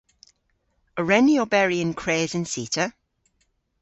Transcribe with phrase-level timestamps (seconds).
[0.99, 2.85] A wren ni oberi yn kres an cita?